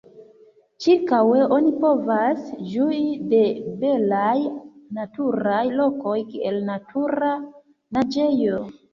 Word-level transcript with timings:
Ĉirkaŭe 0.83 1.41
oni 1.57 1.67
povas 1.81 2.47
ĝui 2.69 3.01
de 3.33 3.41
belaj 3.83 4.33
naturaj 4.99 5.59
lokoj, 5.81 6.15
kiel 6.31 6.57
natura 6.71 7.29
naĝejo. 7.99 8.63